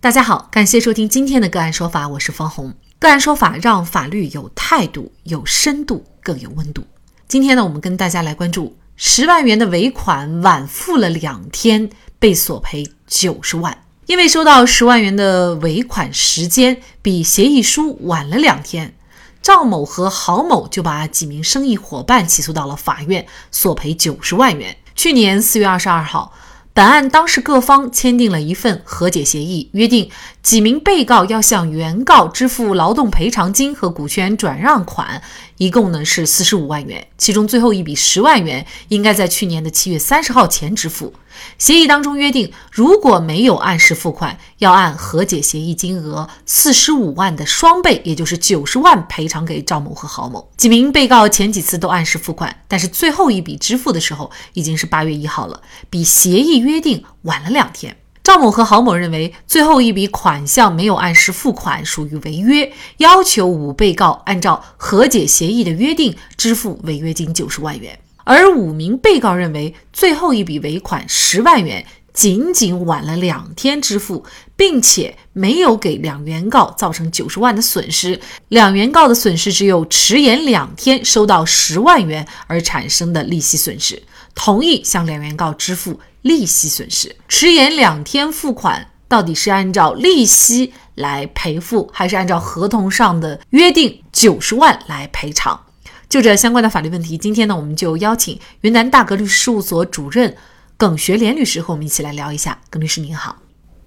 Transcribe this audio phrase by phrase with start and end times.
[0.00, 2.72] 大家好，感谢收听今天的个案说法，我是方红。
[3.00, 6.84] 个案说法让法律有态度、有深度、更有温度。
[7.26, 11.90] 今天呢，我们跟大家来关注十万元的尾款晚付了两天，
[12.20, 13.76] 被索赔九十万。
[14.06, 18.94] 因为收到十万元的尾款时间比协议书晚了两天，
[19.42, 24.76] 赵某和郝某就把几名生意伙伴起诉到了法院，索赔九十万元。
[24.94, 26.32] 去年四月二十二号。
[26.78, 30.08] 本案当事各方签订了一份和解协议，约定
[30.48, 35.20] 几名被告要向原告支付劳动赔偿金和股权转让款，
[35.58, 41.12] 一共呢是四十五万元，其中最后一笔十万元应该在去年的七月三十号前支付。
[41.58, 50.50] 协议当中约定，如果没有按时付款，要按和解协议金额四十五万的双倍，也就是九十万赔偿给赵某和郝某。
[50.56, 55.60] 几名被告前几次都按时付款，但是最后一笔支付的时候已经是八月一号了，
[55.90, 57.94] 比协议约定晚了两天。
[58.28, 67.98] 赵某和郝某认为最后一笔款项没有按时付款属于违约，要求五被告按照和解协议的约定支付违约金九十万元。
[68.24, 78.20] 而五名被告认为，最后一笔尾款十万元仅仅晚了两天支付，并且没有给两原告造成九十万的损失。
[78.48, 84.02] 两原告的损失只有迟延两天收到十万元而产生的利息损失，
[84.38, 87.16] 同意向两原告支付利息损失。
[87.26, 95.60] 迟延两天付款，到底是按照利息来赔付，还是按照合同上的约定九十万来赔偿？
[96.08, 100.36] 就这相关的法律问题，今天呢，我们就邀请云南大格律师事务所主任
[100.76, 102.56] 耿学莲律师和我们一起来聊一下。
[102.70, 103.36] 耿律师您好，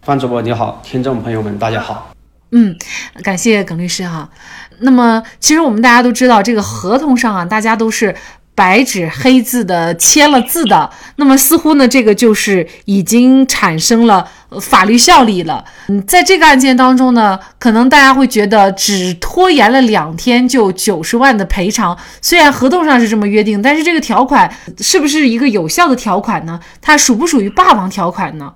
[0.00, 2.14] 范主播你好，听众朋友们大家好。
[2.52, 2.74] 嗯，
[3.22, 4.30] 感谢耿律师哈。
[4.78, 8.16] 那么，其实我们大家都知道，这个合同上啊，大家都是。
[8.58, 14.28] 白纸黑字的签了字的，那么似乎呢，这个就是已经产生了
[14.60, 15.64] 法律效力了。
[15.86, 26.58] 嗯，在这个案件当中呢，可能大家会觉得只拖延了两天就九十万的赔偿，虽然合同上是这么约定，但是这个条款是不是一个有效的条款呢？
[26.82, 28.52] 它属不属于霸王条款呢？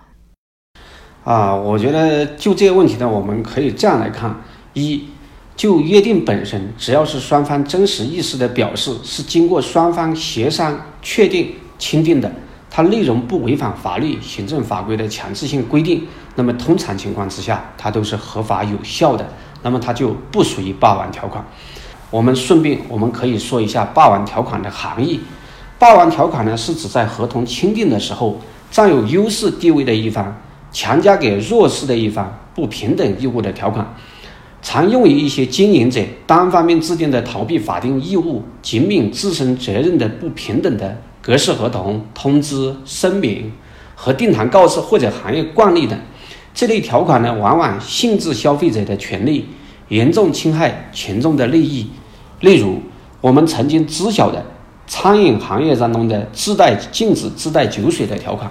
[1.22, 4.42] 啊，我觉得就这个问题呢，我们可以这样来看：
[4.72, 5.04] 一。
[5.62, 12.28] 就约定本身，只要是双方真实意思的表示，是经过双方协商确定签订的，
[12.68, 19.24] 它内容不违反法律、行政法规的强制性规定，那么通常情况之下，它都是合法有效的，
[19.62, 21.46] 那么它就不属于霸王条款。
[22.10, 25.20] 我们顺便我们可以说一下霸王条款的含义。
[25.78, 30.36] 霸王条款呢，是指在合同签订的时候，占有优势地位的一方
[30.72, 33.94] 强加给弱势的一方不平等义务的条款。
[34.62, 43.50] 常用于一些经营者单方面制定的逃避法定义务、减免自身责任的不平等的格式合同、通知、声明
[43.96, 45.98] 和定堂告示或者行业惯例等。
[46.54, 49.46] 这类条款呢，往往限制消费者的权利，
[49.88, 51.88] 严重侵害群众的利益。
[52.40, 52.80] 例如，
[53.20, 54.44] 我们曾经知晓的
[54.86, 58.50] 餐饮行业当中的自带禁止自带酒水的条款，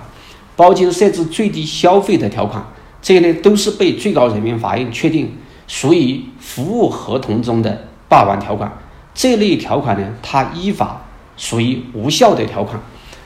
[0.58, 2.62] 包间设置最低消费的条款，
[3.02, 5.32] 这些呢，都是被最高人民法院确定。
[5.72, 8.70] 属于服务合同中的霸王条款，
[9.14, 11.02] 这类条款呢，它依法
[11.38, 12.78] 属于无效的条款。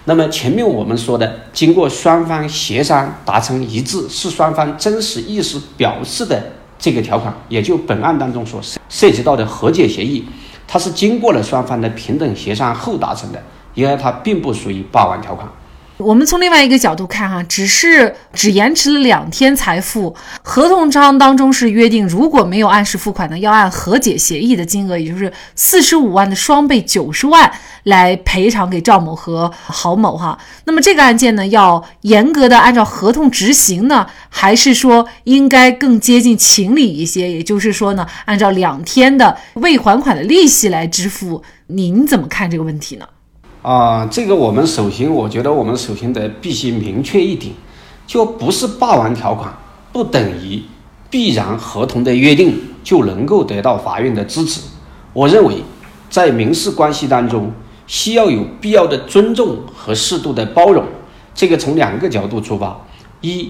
[0.04, 6.40] 那么前面我们说的，经过双方协商达成一致，是双方真实意思表示的
[6.78, 10.24] 这个条款，也就本案当中所涉涉及到的和解协议，
[10.68, 13.42] 它是经过了双方的平等协商后达成的，
[13.74, 15.50] 因而它并不属于霸王条款。
[15.98, 20.14] 我们从另外一个角度看哈，只是只延迟了两天才付，
[20.44, 27.50] 合同章当中是约定，如果没有按时付款呢，要按和解协议的金额，也就是四十五万的双倍九十万
[27.84, 30.38] 来赔偿给赵某和郝某哈。
[30.66, 37.32] 那么这个案件呢，要严格的按照合同执行呢，还是说应该更接近情理一些？
[37.32, 43.06] 也就是说呢，按照两天的未还款的利息来支付，您怎么看这个问题呢？
[43.66, 47.52] 啊，这个我们首先，我觉得我们首先得必须明确一点，
[48.06, 49.52] 就不是霸王条款，
[49.92, 50.62] 不等于
[51.10, 54.62] 必然合同的约定就能够得到法院的支持。
[55.14, 55.64] 我认为，
[56.12, 57.52] 在民事关系当中，
[57.88, 60.86] 需要有必要的尊重和适度的包容。
[61.34, 62.80] 这个从两个角度出发：
[63.22, 63.50] 一，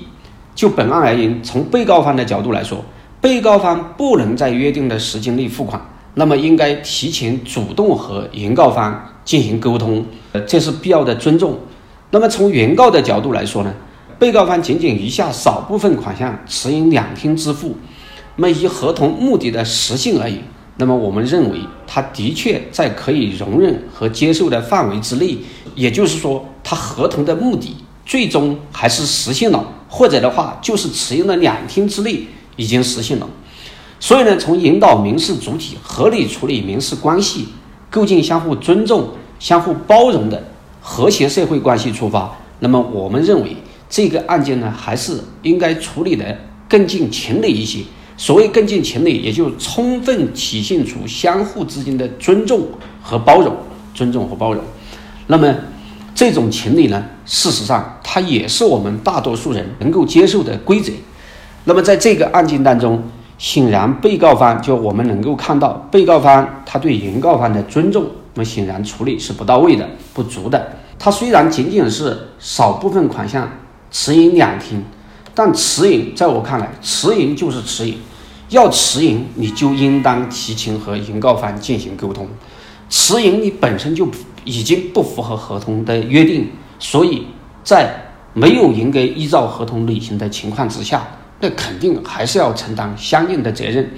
[0.56, 2.81] 就本案而言，从被告方的角度来说，
[3.19, 9.12] 被告方不能在约定的时间内付款，那么应该提前主动和原告方。
[9.25, 11.57] 进行沟通，呃，这是必要的尊重。
[12.12, 13.73] 那么从原告的角度来说呢，
[14.19, 17.75] 被告方仅仅余下少部分款项迟延两天支付，
[18.35, 20.39] 那么以合同目的的实性而言，
[20.77, 21.57] 那么我们认为
[21.88, 25.35] 他的确在可以容忍和接受的范围之内。
[25.73, 27.75] 也就是说，他合同的目的
[28.06, 32.27] 最终还是实现了，或者的话就是持有了两天之内
[32.57, 33.27] 已经实现了。
[34.06, 37.48] 所以呢，从引导民事主体合理处理民事关系，
[37.90, 39.10] 构建相互尊重、
[39.40, 40.44] 相互包容的
[40.80, 43.57] 和谐社会关系出发，那么我们认为
[43.90, 46.38] 这个案件呢，还是应该处理的
[46.69, 47.80] 更近情理一些。
[48.16, 52.68] 所谓更近情理，也就充分体现出相互之间的尊重
[53.01, 53.58] 和包容，
[53.96, 54.63] 尊重和包容。
[55.25, 55.51] 那么
[56.13, 60.94] 这种情理呢，事实上它也是我们大多数人能够接受的规则。
[61.63, 63.01] 那么在这个案件当中，
[63.38, 70.72] 显然被告方就我们能够看到，被告方他对原告方的尊重，那么显然处理是不到位的、不足的。
[70.98, 73.50] 他虽然仅仅是少部分款项
[73.92, 74.84] 迟银两天。
[75.38, 77.98] 但迟银在我看来，迟银就是迟银，
[78.48, 82.26] 要迟银你就应当提前和原告方进行沟通。
[82.90, 84.08] 迟银你本身就
[84.46, 86.50] 已经不符合合同的约定，
[86.80, 87.28] 所以
[87.66, 87.94] 在
[88.32, 91.06] 没有严格依照合同履行的情况之下，
[91.40, 93.90] 那肯定还是要承担相应的责任。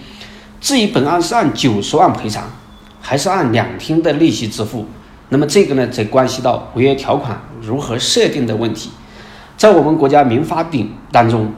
[0.60, 2.44] 至于本案是按九十万赔偿，
[3.00, 4.86] 还是按两天的利息支付，
[5.30, 8.90] 那么这个呢，则关系到违约条款如何设定的问题。
[9.56, 11.52] 在我们国家民法典当中，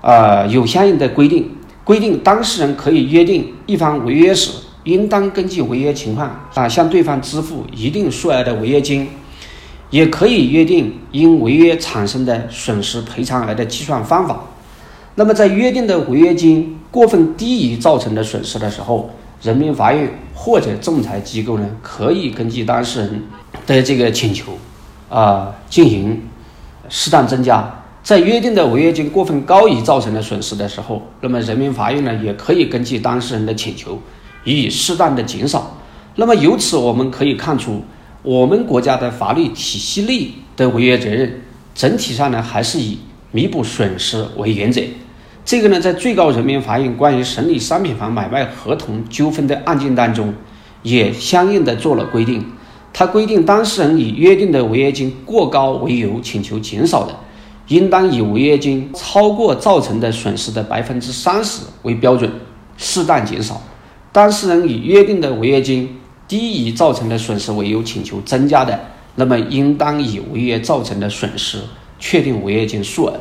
[0.00, 1.50] 呃，有相应的规定，
[1.84, 4.50] 规定当事人可以约定一方违约时，
[4.84, 9.08] 应当根据违约情况啊向对方支付一定数额的违约金，
[9.90, 14.42] 也可以约定因违约产生的损失赔偿额的计算方法。
[15.14, 19.10] 那么在约定的违约金过分低于造成的损失的时候，
[19.42, 23.22] 人民法院或者仲裁机构呢，可以根据当事人
[23.66, 24.58] 的这个请求
[25.08, 26.20] 啊进行。
[26.88, 27.72] 适当增加，
[28.02, 33.98] 在约定的违约金过分高于造成的损失的时候，那么人民法院呢也可以根据当事人的请求
[34.44, 35.74] 予以适当的减少。
[36.16, 37.82] 那么由此我们可以看出，
[38.22, 41.40] 我们国家的法律体系内的违约责任
[41.74, 42.98] 整体上呢还是以
[43.30, 44.82] 弥补损失为原则。
[45.44, 50.32] 这个呢在最高人民法院关于审理商品房买卖合同纠纷的案件当中，
[50.82, 52.44] 也相应的做了规定。
[52.92, 57.16] 他规定，当事人以约定的违约金过高为由请求减少的，
[57.68, 62.30] 应当以违约金超过造成的损失的百分之三十为标准，
[62.76, 63.56] 适当减少；
[64.12, 65.98] 当事人以约定的违约金
[66.28, 68.78] 低于造成的损失为由请求增加的，
[69.16, 71.58] 那么应当以违约造成的损失
[71.98, 73.18] 确定违约金数额。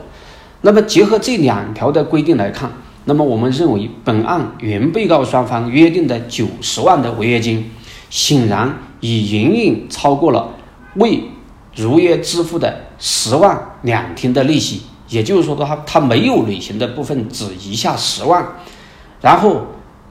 [0.62, 2.72] 那么结合这两条的规定来看，
[3.06, 7.70] 那么我们认为本案原被告双方约定的九十万的违约金，
[8.10, 8.78] 显然。
[9.04, 10.48] 已远远超过了
[10.94, 11.24] 未
[11.76, 18.46] 如约支付的十万两天的利息，也就是说，他他没有履行的部分只余下十万，
[19.20, 19.66] 然后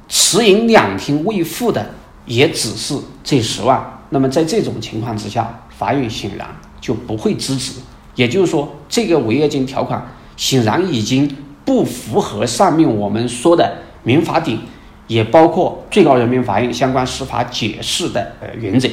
[0.09, 1.87] 迟银两天未付的
[2.27, 3.81] 也只是这十万。
[4.09, 6.49] 那么在这种情况之下，法院显然
[6.81, 7.75] 就不会支持，
[8.17, 10.05] 也就是说，这个违约金条款
[10.41, 11.31] 显然已经
[11.67, 14.59] 不符合上面我们说的民法典。
[15.07, 18.89] 也包括最高人民法院相关司法解释的呃原则。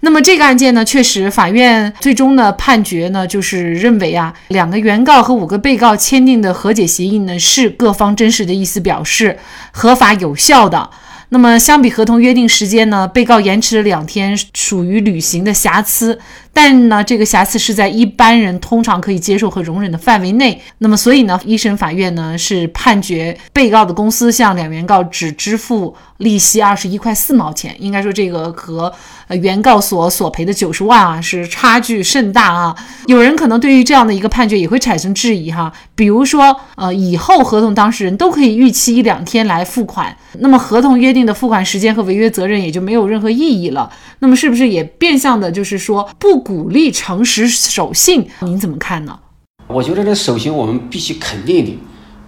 [0.00, 9.38] 那么这个案件呢，确实法院最终的判决呢，就是认为啊，两个原告和五个被告签订的和解协议呢，是各方真实的意思表示，
[9.70, 10.88] 合法有效的。
[11.28, 16.18] 那么相比合同约定时间呢，被告延迟了两天，属于履行的瑕疵。
[16.54, 20.62] 但呢，这个瑕疵是在一般人通常可以接受和容忍的范围内。
[20.78, 27.74] 那么，所以呢，一审法院呢是判决被告的公司向两原告只支付利息二十一块四毛钱。
[27.80, 28.90] 应该说，这个和
[29.26, 32.76] 呃原告所索赔的九十万啊是差距甚大啊。
[33.06, 43.90] 有人可能对于这样的一个判决也会产生质疑哈，比如说呃以后合同当事人都可以逾期一两天来付款，那么合同约定的付款时间和违约责任也就没有任何意义了。
[44.20, 46.43] 那么是不是也变相的就是说不？
[46.44, 49.18] 鼓励诚实守信，您怎么看呢？
[49.66, 51.78] 我觉得这，首先我们必须肯定一点，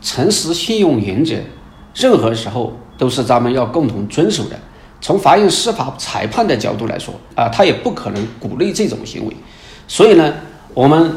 [0.00, 1.35] 诚实信用原则，
[1.94, 4.58] 任何时候都是咱们要共同遵守的。
[5.02, 9.37] 从法院司法裁判的角度来说，啊，他也不可能鼓励这种行为。
[9.87, 10.32] 所以呢，
[10.73, 11.12] 我们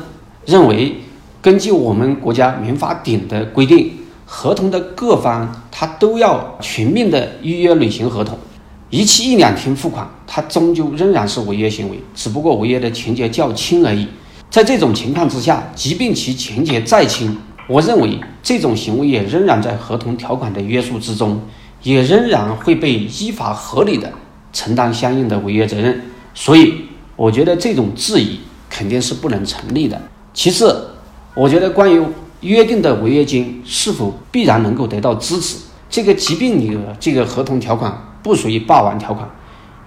[0.46, 0.94] 认为，
[1.42, 3.94] 根据我们国家民法典的规定，
[4.26, 8.38] 合同的各方他都要全面的预约履行合同。
[8.92, 14.08] 逾期一两天付款，它终究仍然是违约行为，只不过违约的情节较轻而已。
[14.50, 21.40] 在这种情况之下，即便其情节再轻，我认为这种行为也仍然在合同条款的约束之中，
[21.84, 24.12] 也仍然会被依法合理的
[24.52, 26.02] 承担相应的违约责任。
[26.34, 26.74] 所以，
[27.16, 28.40] 我觉得这种质疑
[28.72, 30.02] 肯定是不能成立的。
[30.34, 30.88] 其次，
[31.36, 32.02] 我觉得关于
[32.42, 35.58] 约定的违约金是否必然能够得到支持，
[35.92, 38.06] 这个即便你这个合同条款。
[38.22, 39.30] 不属于霸王条款，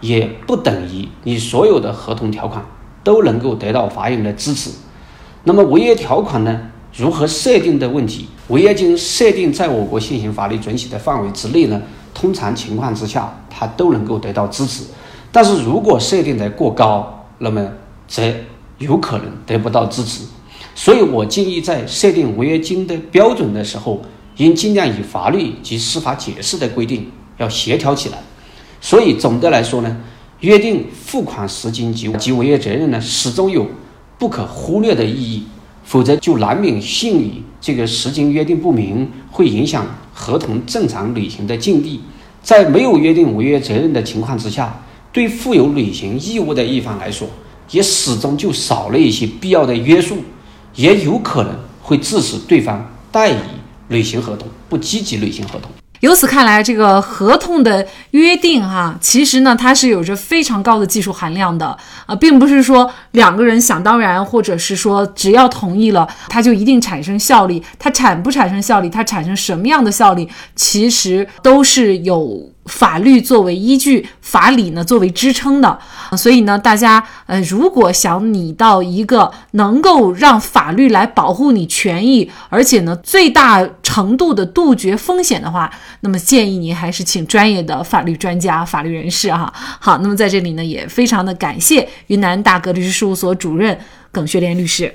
[0.01, 2.65] 也不等于你所有的合同条款
[3.05, 4.71] 都能够得到法院的支持。
[5.45, 6.61] 那么违约条款呢，
[6.97, 11.81] 如何设定的问题，违约金设定在我国现行法律准许的范围之内呢？
[12.15, 14.85] 通常情况之下，它都能够得到支持。
[15.33, 17.67] 但是如果设定的过高，那么
[18.07, 18.23] 则
[18.79, 20.25] 有可能得不到支持。
[20.75, 24.01] 所以我建议在设定违约金的标准的时候，
[24.37, 27.11] 应尽量以法律及司法解释的规定
[27.43, 28.19] 要协调起来。
[28.81, 29.97] 所以总的来说呢，
[30.41, 33.67] 约定付款时间及及违约责任呢，始终有
[34.19, 35.45] 不可忽略的意义。
[35.85, 39.85] 否则就难免信以这个时间约定不明，会影响
[40.15, 42.01] 合同正常履行的境地。
[42.41, 44.81] 在没有约定违约责任的情况之下，
[45.13, 47.29] 对负有履行义务的一方来说，
[47.73, 50.19] 也始终就少了一些必要的约束，
[50.77, 53.37] 也有可能会致使对方怠以
[53.89, 55.71] 履行合同，不积极履行合同。
[56.03, 67.63] 由此看来，这个合同的约定哈，其实呢，它是有着非常高的技术含量的啊，并不是说两个人想当然，或者是说只要同意了，它就一定产生效力。
[67.79, 72.52] 它产不产生效力，它产生什么样的效力，其实都是有。
[72.67, 75.79] 法律作为依据，法理呢作为支撑的，
[76.17, 89.53] 所以呢，大家呃，如果想你到一个能够让法律来保护你权益，而且呢最大程度的杜绝风险的话，那么建议您还是请专业的法律专家、法律人士哈。
[89.81, 93.77] 好，那么在这里呢，也非常的感谢云南大格律师事务所主任
[94.13, 94.95] 耿学莲律师。